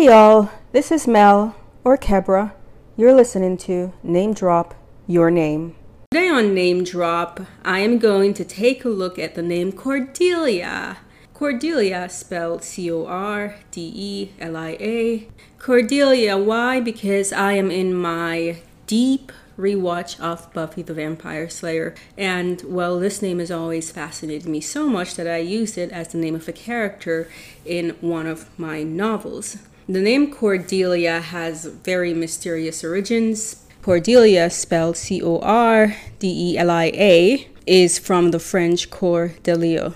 Hey 0.00 0.06
y'all, 0.06 0.48
this 0.72 0.90
is 0.90 1.06
Mel, 1.06 1.54
or 1.84 1.98
Kebra. 1.98 2.52
You're 2.96 3.12
listening 3.12 3.58
to 3.58 3.92
Name 4.02 4.32
Drop 4.32 4.74
Your 5.06 5.30
Name. 5.30 5.74
Today 6.10 6.30
on 6.30 6.54
Name 6.54 6.84
Drop, 6.84 7.40
I 7.66 7.80
am 7.80 7.98
going 7.98 8.32
to 8.32 8.42
take 8.42 8.82
a 8.86 8.88
look 8.88 9.18
at 9.18 9.34
the 9.34 9.42
name 9.42 9.72
Cordelia. 9.72 10.96
Cordelia, 11.34 12.08
spelled 12.08 12.64
C 12.64 12.90
O 12.90 13.04
R 13.04 13.56
D 13.72 13.92
E 13.94 14.32
L 14.40 14.56
I 14.56 14.78
A. 14.80 15.28
Cordelia, 15.58 16.38
why? 16.38 16.80
Because 16.80 17.30
I 17.30 17.52
am 17.52 17.70
in 17.70 17.94
my 17.94 18.62
deep 18.86 19.30
rewatch 19.58 20.18
of 20.18 20.50
Buffy 20.54 20.80
the 20.80 20.94
Vampire 20.94 21.50
Slayer. 21.50 21.94
And 22.16 22.62
well, 22.64 22.98
this 22.98 23.20
name 23.20 23.38
has 23.38 23.50
always 23.50 23.90
fascinated 23.90 24.48
me 24.48 24.62
so 24.62 24.88
much 24.88 25.14
that 25.16 25.28
I 25.28 25.36
used 25.36 25.76
it 25.76 25.92
as 25.92 26.08
the 26.08 26.16
name 26.16 26.34
of 26.34 26.48
a 26.48 26.52
character 26.52 27.28
in 27.66 27.90
one 28.00 28.26
of 28.26 28.48
my 28.58 28.82
novels. 28.82 29.58
The 29.90 30.00
name 30.00 30.32
Cordelia 30.32 31.20
has 31.20 31.64
very 31.64 32.14
mysterious 32.14 32.84
origins. 32.84 33.66
Cordelia, 33.82 34.48
spelled 34.48 34.96
C 34.96 35.20
O 35.20 35.40
R 35.40 35.96
D 36.20 36.52
E 36.52 36.58
L 36.58 36.70
I 36.70 36.92
A, 36.94 37.48
is 37.66 37.98
from 37.98 38.30
the 38.30 38.38
French 38.38 38.88
Coeur 38.88 39.34
Delia. 39.42 39.94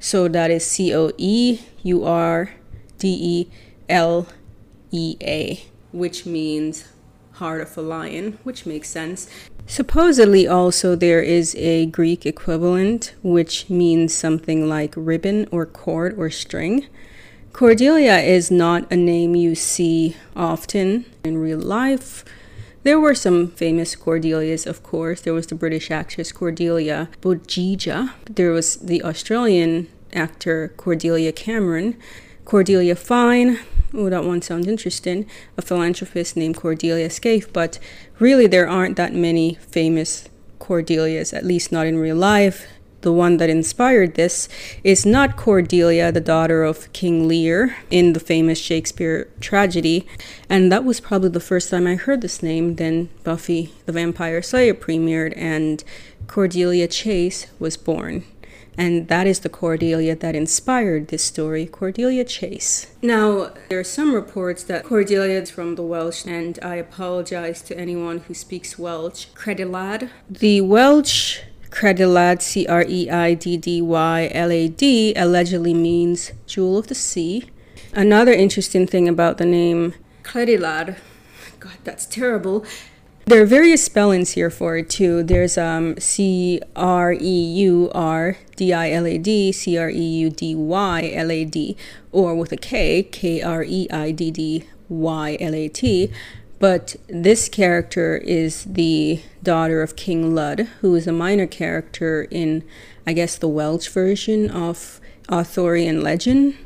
So 0.00 0.26
that 0.26 0.50
is 0.50 0.66
C 0.66 0.92
O 0.92 1.12
E 1.16 1.60
U 1.84 2.04
R 2.04 2.50
D 2.98 3.08
E 3.08 3.50
L 3.88 4.26
E 4.90 5.16
A, 5.20 5.62
which 5.92 6.26
means 6.26 6.88
heart 7.34 7.60
of 7.60 7.78
a 7.78 7.80
lion, 7.80 8.40
which 8.42 8.66
makes 8.66 8.88
sense. 8.88 9.30
Supposedly, 9.68 10.48
also, 10.48 10.96
there 10.96 11.22
is 11.22 11.54
a 11.54 11.86
Greek 11.86 12.26
equivalent 12.26 13.14
which 13.22 13.70
means 13.70 14.12
something 14.12 14.68
like 14.68 14.94
ribbon 14.96 15.46
or 15.52 15.64
cord 15.64 16.18
or 16.18 16.28
string. 16.28 16.88
Cordelia 17.52 18.18
is 18.18 18.50
not 18.50 18.90
a 18.92 18.96
name 18.96 19.34
you 19.34 19.54
see 19.54 20.16
often 20.36 21.04
in 21.24 21.38
real 21.38 21.58
life. 21.58 22.24
There 22.84 23.00
were 23.00 23.14
some 23.14 23.48
famous 23.48 23.96
Cordelias, 23.96 24.66
of 24.66 24.82
course. 24.82 25.20
There 25.20 25.34
was 25.34 25.48
the 25.48 25.54
British 25.54 25.90
actress 25.90 26.30
Cordelia 26.30 27.08
Bugeja. 27.20 28.12
There 28.30 28.52
was 28.52 28.76
the 28.76 29.02
Australian 29.02 29.88
actor 30.12 30.72
Cordelia 30.76 31.32
Cameron. 31.32 31.96
Cordelia 32.44 32.96
Fine, 32.96 33.58
oh, 33.92 34.08
that 34.08 34.24
one 34.24 34.40
sounds 34.40 34.66
interesting, 34.66 35.26
a 35.58 35.62
philanthropist 35.62 36.34
named 36.34 36.56
Cordelia 36.56 37.10
Scaife, 37.10 37.52
but 37.52 37.78
really 38.18 38.46
there 38.46 38.66
aren't 38.66 38.96
that 38.96 39.12
many 39.12 39.54
famous 39.56 40.28
Cordelias, 40.58 41.36
at 41.36 41.44
least 41.44 41.72
not 41.72 41.86
in 41.86 41.98
real 41.98 42.16
life. 42.16 42.66
The 43.00 43.12
one 43.12 43.36
that 43.36 43.48
inspired 43.48 44.14
this 44.14 44.48
is 44.82 45.06
not 45.06 45.36
Cordelia, 45.36 46.10
the 46.10 46.20
daughter 46.20 46.64
of 46.64 46.92
King 46.92 47.28
Lear 47.28 47.76
in 47.90 48.12
the 48.12 48.20
famous 48.20 48.58
Shakespeare 48.58 49.28
tragedy, 49.40 50.06
and 50.48 50.72
that 50.72 50.84
was 50.84 51.00
probably 51.00 51.28
the 51.28 51.38
first 51.40 51.70
time 51.70 51.86
I 51.86 51.94
heard 51.94 52.22
this 52.22 52.42
name. 52.42 52.74
Then 52.74 53.08
Buffy 53.22 53.72
the 53.86 53.92
Vampire 53.92 54.42
Slayer 54.42 54.74
premiered, 54.74 55.32
and 55.36 55.84
Cordelia 56.26 56.88
Chase 56.88 57.46
was 57.60 57.76
born. 57.76 58.24
And 58.76 59.08
that 59.08 59.26
is 59.26 59.40
the 59.40 59.48
Cordelia 59.48 60.14
that 60.14 60.36
inspired 60.36 61.08
this 61.08 61.24
story, 61.24 61.66
Cordelia 61.66 62.24
Chase. 62.24 62.86
Now, 63.02 63.50
there 63.68 63.80
are 63.80 63.84
some 63.84 64.14
reports 64.14 64.62
that 64.64 64.84
Cordelia 64.84 65.40
is 65.40 65.50
from 65.50 65.74
the 65.74 65.82
Welsh, 65.82 66.24
and 66.24 66.60
I 66.62 66.76
apologize 66.76 67.60
to 67.62 67.76
anyone 67.76 68.18
who 68.18 68.34
speaks 68.34 68.78
Welsh. 68.78 69.26
Creiddylad. 69.34 70.10
The 70.30 70.60
Welsh 70.60 71.40
Creiddylad, 71.70 72.42
C 72.42 72.66
R 72.66 72.84
E 72.88 73.10
I 73.10 73.34
D 73.34 73.56
D 73.56 73.82
Y 73.82 74.30
L 74.32 74.50
A 74.50 74.68
D, 74.68 75.14
allegedly 75.14 75.74
means 75.74 76.32
jewel 76.46 76.78
of 76.78 76.88
the 76.88 76.94
sea. 76.94 77.50
Another 77.92 78.32
interesting 78.32 78.86
thing 78.86 79.08
about 79.08 79.38
the 79.38 79.46
name 79.46 79.94
Credilad, 80.22 80.96
God, 81.58 81.76
that's 81.84 82.06
terrible, 82.06 82.64
there 83.28 83.42
are 83.42 83.46
various 83.46 83.84
spellings 83.84 84.30
here 84.30 84.48
for 84.48 84.78
it 84.78 84.88
too. 84.88 85.22
There's 85.22 85.58
um, 85.58 85.98
C 85.98 86.62
R 86.74 87.12
E 87.12 87.18
U 87.20 87.90
R 87.94 88.38
D 88.56 88.72
I 88.72 88.90
L 88.90 89.06
A 89.06 89.18
D, 89.18 89.52
C 89.52 89.76
R 89.76 89.90
E 89.90 90.02
U 90.02 90.30
D 90.30 90.54
Y 90.54 91.12
L 91.12 91.30
A 91.30 91.44
D, 91.44 91.76
or 92.10 92.34
with 92.34 92.52
a 92.52 92.56
K, 92.56 93.02
K 93.02 93.42
R 93.42 93.62
E 93.62 93.86
I 93.90 94.12
D 94.12 94.30
D 94.30 94.64
Y 94.88 95.36
L 95.38 95.54
A 95.54 95.68
T. 95.68 96.10
But 96.58 96.96
this 97.08 97.48
character 97.48 98.16
is 98.16 98.64
the 98.64 99.22
daughter 99.42 99.80
of 99.80 99.96
King 99.96 100.34
Lud, 100.34 100.60
who 100.80 100.94
is 100.94 101.06
a 101.06 101.12
minor 101.12 101.46
character 101.46 102.26
in, 102.30 102.64
I 103.06 103.12
guess, 103.12 103.38
the 103.38 103.48
Welsh 103.48 103.88
version 103.88 104.50
of 104.50 105.00
Arthurian 105.30 106.02
legend. 106.02 106.56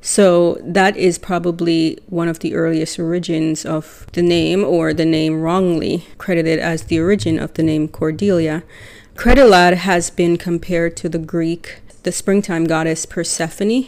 So 0.00 0.58
that 0.62 0.96
is 0.96 1.18
probably 1.18 1.98
one 2.06 2.28
of 2.28 2.38
the 2.38 2.54
earliest 2.54 2.98
origins 2.98 3.64
of 3.64 4.06
the 4.12 4.22
name, 4.22 4.64
or 4.64 4.94
the 4.94 5.04
name 5.04 5.40
wrongly 5.40 6.06
credited 6.18 6.58
as 6.58 6.84
the 6.84 6.98
origin 6.98 7.38
of 7.38 7.54
the 7.54 7.62
name 7.62 7.88
Cordelia. 7.88 8.64
Creiddylad 9.14 9.74
has 9.74 10.10
been 10.10 10.38
compared 10.38 10.96
to 10.96 11.08
the 11.08 11.18
Greek, 11.18 11.80
the 12.02 12.12
springtime 12.12 12.64
goddess 12.64 13.04
Persephone, 13.04 13.86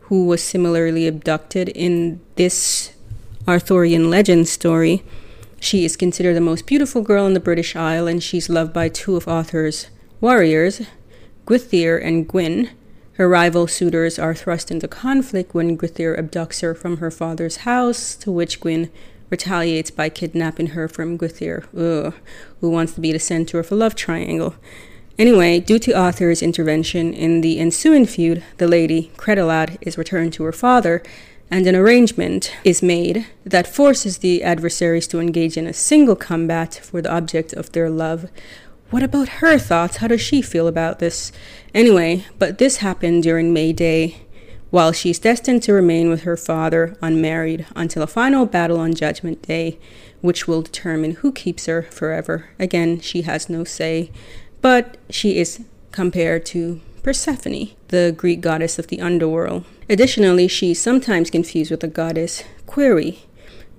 who 0.00 0.26
was 0.26 0.42
similarly 0.42 1.06
abducted 1.06 1.68
in 1.70 2.20
this 2.34 2.93
Arthurian 3.46 4.08
legend 4.08 4.48
story. 4.48 5.02
She 5.60 5.84
is 5.84 5.96
considered 5.96 6.34
the 6.34 6.40
most 6.40 6.66
beautiful 6.66 7.02
girl 7.02 7.26
in 7.26 7.34
the 7.34 7.40
British 7.40 7.76
Isle, 7.76 8.06
and 8.06 8.22
she's 8.22 8.48
loved 8.48 8.72
by 8.72 8.88
two 8.88 9.16
of 9.16 9.28
Arthur's 9.28 9.88
warriors, 10.20 10.82
Gwythyr 11.46 12.02
and 12.02 12.26
Gwyn. 12.26 12.70
Her 13.14 13.28
rival 13.28 13.66
suitors 13.66 14.18
are 14.18 14.34
thrust 14.34 14.70
into 14.70 14.88
conflict 14.88 15.54
when 15.54 15.76
Gwythyr 15.76 16.18
abducts 16.18 16.62
her 16.62 16.74
from 16.74 16.96
her 16.98 17.10
father's 17.10 17.58
house, 17.58 18.14
to 18.16 18.32
which 18.32 18.60
Gwyn 18.60 18.90
retaliates 19.28 19.90
by 19.90 20.08
kidnapping 20.08 20.68
her 20.68 20.88
from 20.88 21.18
Gwythyr, 21.18 21.64
ugh, 21.76 22.14
who 22.60 22.70
wants 22.70 22.94
to 22.94 23.00
be 23.00 23.12
the 23.12 23.18
center 23.18 23.58
of 23.58 23.70
a 23.70 23.74
love 23.74 23.94
triangle. 23.94 24.54
Anyway, 25.18 25.60
due 25.60 25.78
to 25.78 25.92
Arthur's 25.92 26.42
intervention 26.42 27.14
in 27.14 27.40
the 27.40 27.60
ensuing 27.60 28.04
feud, 28.04 28.42
the 28.56 28.66
lady, 28.66 29.12
Creiddylad, 29.16 29.78
is 29.80 29.96
returned 29.96 30.32
to 30.32 30.44
her 30.44 30.52
father, 30.52 31.02
and 31.50 31.66
an 31.66 31.76
arrangement 31.76 32.54
is 32.64 32.82
made 32.82 33.26
that 33.44 33.66
forces 33.66 34.18
the 34.18 34.42
adversaries 34.42 35.06
to 35.08 35.20
engage 35.20 35.56
in 35.56 35.66
a 35.66 35.72
single 35.72 36.16
combat 36.16 36.80
for 36.82 37.02
the 37.02 37.12
object 37.12 37.52
of 37.52 37.72
their 37.72 37.90
love, 37.90 38.28
what 38.90 39.02
about 39.02 39.40
her 39.40 39.58
thoughts? 39.58 39.96
How 39.96 40.08
does 40.08 40.20
she 40.20 40.40
feel 40.42 40.68
about 40.68 40.98
this? 40.98 41.32
Anyway, 41.74 42.24
but 42.38 42.58
this 42.58 42.76
happened 42.76 43.22
during 43.22 43.52
May 43.52 43.72
Day, 43.72 44.22
while 44.70 44.92
she's 44.92 45.18
destined 45.18 45.62
to 45.64 45.72
remain 45.72 46.08
with 46.08 46.22
her 46.22 46.36
father 46.36 46.96
unmarried 47.00 47.66
until 47.74 48.02
a 48.02 48.08
final 48.08 48.46
battle 48.46 48.78
on 48.78 48.94
Judgment 48.94 49.42
Day, 49.42 49.78
which 50.20 50.46
will 50.46 50.62
determine 50.62 51.12
who 51.12 51.32
keeps 51.32 51.66
her 51.66 51.82
forever. 51.82 52.50
Again, 52.58 53.00
she 53.00 53.22
has 53.22 53.48
no 53.48 53.64
say, 53.64 54.10
but 54.60 54.96
she 55.10 55.38
is 55.38 55.64
compared 55.92 56.46
to 56.46 56.80
Persephone, 57.04 57.68
the 57.88 58.14
Greek 58.16 58.40
goddess 58.40 58.78
of 58.78 58.86
the 58.86 58.98
underworld. 58.98 59.66
Additionally, 59.90 60.48
she 60.48 60.70
is 60.70 60.80
sometimes 60.80 61.30
confused 61.30 61.70
with 61.70 61.80
the 61.80 61.86
goddess 61.86 62.42
Creirwy. 62.66 63.18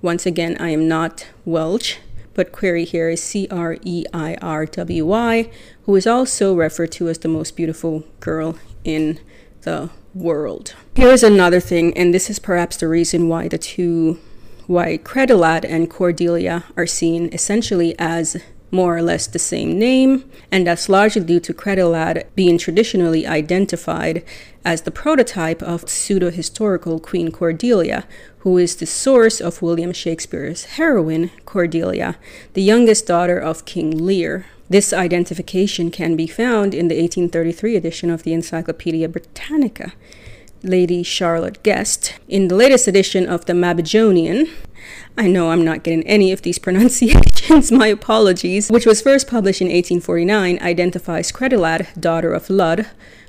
Once 0.00 0.26
again, 0.26 0.56
I 0.60 0.70
am 0.70 0.86
not 0.86 1.26
Welsh, 1.44 1.96
but 2.34 2.52
Creirwy 2.52 2.86
here 2.86 3.10
is 3.10 3.20
C 3.20 3.48
R 3.50 3.78
E 3.82 4.04
I 4.12 4.36
R 4.40 4.64
W 4.64 5.04
Y, 5.04 5.50
who 5.86 5.96
is 5.96 6.06
also 6.06 6.54
referred 6.54 6.92
to 6.92 7.08
as 7.08 7.18
the 7.18 7.26
most 7.26 7.56
beautiful 7.56 8.04
girl 8.20 8.58
in 8.84 9.18
the 9.62 9.90
world. 10.14 10.76
Here 10.94 11.08
is 11.10 11.24
another 11.24 11.58
thing, 11.58 11.98
and 11.98 12.14
this 12.14 12.30
is 12.30 12.38
perhaps 12.38 12.76
the 12.76 12.86
reason 12.86 13.28
why 13.28 13.48
the 13.48 13.58
two, 13.58 14.20
why 14.68 14.98
Creiddylad 14.98 15.64
and 15.68 15.90
Cordelia 15.90 16.62
are 16.76 16.86
seen 16.86 17.28
essentially 17.32 17.96
as 17.98 18.36
more 18.70 18.96
or 18.96 19.02
less 19.02 19.26
the 19.26 19.38
same 19.38 19.78
name, 19.78 20.28
and 20.50 20.66
that's 20.66 20.88
largely 20.88 21.22
due 21.22 21.40
to 21.40 21.54
Creiddylad 21.54 22.24
being 22.34 22.58
traditionally 22.58 23.26
identified 23.26 24.24
as 24.64 24.82
the 24.82 24.90
prototype 24.90 25.62
of 25.62 25.88
pseudo 25.88 26.30
historical 26.30 26.98
Queen 26.98 27.30
Cordelia, 27.30 28.06
who 28.38 28.58
is 28.58 28.76
the 28.76 28.86
source 28.86 29.40
of 29.40 29.62
William 29.62 29.92
Shakespeare's 29.92 30.64
heroine, 30.64 31.30
Cordelia, 31.44 32.16
the 32.54 32.62
youngest 32.62 33.06
daughter 33.06 33.38
of 33.38 33.64
King 33.64 33.90
Lear. 34.04 34.46
This 34.68 34.92
identification 34.92 35.90
can 35.90 36.16
be 36.16 36.26
found 36.26 36.74
in 36.74 36.88
the 36.88 37.00
1833 37.00 37.76
edition 37.76 38.10
of 38.10 38.24
the 38.24 38.32
Encyclopedia 38.32 39.08
Britannica. 39.08 39.92
Lady 40.62 41.02
Charlotte 41.02 41.62
Guest. 41.62 42.14
In 42.28 42.48
the 42.48 42.56
latest 42.56 42.88
edition 42.88 43.28
of 43.28 43.44
the 43.44 43.52
Mabinogion, 43.52 44.50
I 45.18 45.28
know 45.28 45.50
I'm 45.50 45.64
not 45.64 45.82
getting 45.82 46.02
any 46.06 46.32
of 46.32 46.42
these 46.42 46.58
pronunciations, 46.66 47.72
my 47.72 47.86
apologies, 47.86 48.70
which 48.70 48.86
was 48.86 49.00
first 49.00 49.26
published 49.26 49.60
in 49.60 49.68
1849, 49.68 50.58
identifies 50.60 51.32
Creiddylad, 51.32 51.98
daughter 51.98 52.32
of 52.32 52.50
Lud, 52.50 52.86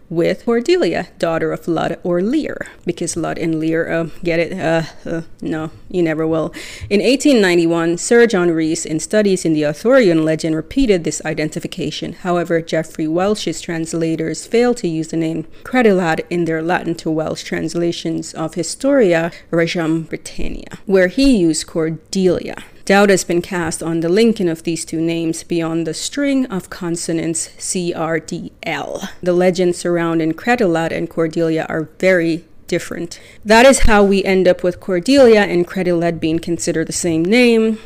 with 0.09 0.45
Cordelia, 0.45 1.09
daughter 1.19 1.51
of 1.51 1.67
Lud 1.67 1.99
or 2.03 2.21
Lear, 2.21 2.67
because 2.85 3.17
Lud 3.17 3.37
and 3.37 3.59
Lear, 3.59 3.91
uh, 3.91 4.09
get 4.23 4.39
it? 4.39 4.53
Uh, 4.53 4.83
uh, 5.05 5.21
no, 5.41 5.71
you 5.89 6.01
never 6.01 6.25
will. 6.25 6.53
In 6.89 7.01
1891, 7.01 7.97
Sir 7.97 8.25
John 8.27 8.51
Rhys, 8.51 8.85
in 8.85 8.99
studies 8.99 9.45
in 9.45 9.53
the 9.53 9.65
Arthurian 9.65 10.23
legend, 10.23 10.55
repeated 10.55 11.03
this 11.03 11.21
identification. 11.25 12.13
However, 12.13 12.61
Geoffrey 12.61 13.07
Welsh's 13.07 13.61
translators 13.61 14.45
failed 14.45 14.77
to 14.77 14.87
use 14.87 15.09
the 15.09 15.17
name 15.17 15.45
Credilad 15.63 16.21
in 16.29 16.45
their 16.45 16.61
Latin 16.61 16.95
to 16.95 17.11
Welsh 17.11 17.43
translations 17.43 18.33
of 18.33 18.53
Historia 18.53 19.31
Regum 19.51 20.03
Britannia, 20.03 20.79
where 20.85 21.07
he 21.07 21.37
used 21.37 21.67
Cordelia. 21.67 22.63
Doubt 22.87 23.09
has 23.09 23.25
been 23.25 23.41
cast 23.41 23.83
on 23.83 23.99
the 23.99 24.07
linking 24.07 24.47
of 24.47 24.63
these 24.63 24.85
two 24.85 25.01
names 25.01 25.43
beyond 25.43 25.85
the 25.85 25.93
string 25.93 26.45
of 26.45 26.69
consonants 26.69 27.49
CRDL. 27.57 29.09
The 29.21 29.33
legends 29.33 29.77
surrounding 29.77 30.31
Credilad 30.31 30.93
and 30.93 31.09
Cordelia 31.09 31.65
are 31.67 31.89
very 31.99 32.45
different. 32.67 33.19
That 33.43 33.65
is 33.65 33.79
how 33.79 34.05
we 34.05 34.23
end 34.23 34.47
up 34.47 34.63
with 34.63 34.79
Cordelia 34.79 35.41
and 35.41 35.67
Credilad 35.67 36.21
being 36.21 36.39
considered 36.39 36.87
the 36.87 36.93
same 36.93 37.25
name. 37.25 37.77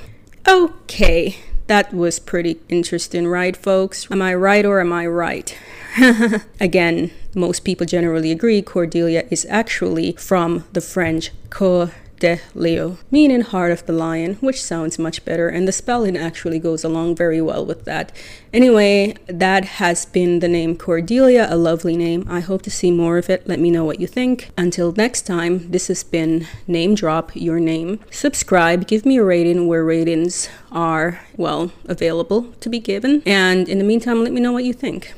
Okay, 0.48 1.38
that 1.65 1.92
was 1.92 2.19
pretty 2.19 2.59
interesting, 2.69 3.25
right, 3.25 3.57
folks? 3.57 4.07
Am 4.12 4.21
I 4.21 4.36
right 4.36 4.68
or 4.68 4.80
am 4.80 4.94
I 4.94 5.07
right? 5.07 5.57
Again, 6.59 7.09
most 7.33 7.62
people 7.62 7.88
generally 7.88 8.31
agree 8.31 8.62
Cordelia 8.62 9.25
is 9.31 9.47
actually 9.50 10.12
from 10.12 10.65
the 10.74 10.81
French 10.81 11.31
Cor 11.50 11.89
de 12.21 12.39
Leo, 12.56 12.97
meaning 13.09 13.41
heart 13.41 13.71
of 13.71 13.85
the 13.85 13.91
lion, 13.91 14.35
which 14.35 14.63
sounds 14.63 14.97
much 14.97 15.25
better, 15.25 15.50
and 15.50 15.68
the 15.68 15.71
spelling 15.71 16.15
actually 16.15 16.59
goes 16.59 16.83
along 16.83 17.15
very 17.15 17.41
well 17.41 17.65
with 17.65 17.83
that. 17.85 18.15
Anyway, 18.53 19.15
that 19.27 19.65
has 19.65 20.06
been 20.06 20.39
the 20.39 20.47
name 20.47 20.77
Cordelia, 20.77 21.47
a 21.50 21.57
lovely 21.57 21.97
name. 21.97 22.25
I 22.29 22.39
hope 22.39 22.62
to 22.62 22.71
see 22.71 22.91
more 22.91 23.18
of 23.18 23.29
it. 23.29 23.47
Let 23.47 23.59
me 23.59 23.71
know 23.71 23.83
what 23.83 24.00
you 24.00 24.07
think. 24.07 24.51
Until 24.57 24.91
next 24.91 25.23
time, 25.23 25.71
this 25.71 25.88
has 25.88 26.03
been 26.03 26.47
Name 26.68 26.95
Drop 26.95 27.31
Your 27.35 27.59
Name. 27.59 28.00
Subscribe, 28.12 28.88
give 28.88 29.06
me 29.06 29.18
a 29.18 29.23
rating 29.23 29.68
where 29.68 29.83
ratings 29.83 30.47
are, 30.71 31.21
well, 31.35 31.71
available 31.85 32.53
to 32.59 32.69
be 32.69 32.79
given. 32.79 33.23
And 33.25 33.68
in 33.68 33.79
the 33.79 33.83
meantime, 33.83 34.23
let 34.23 34.31
me 34.31 34.39
know 34.39 34.51
what 34.51 34.63
you 34.63 34.73
think. 34.73 35.13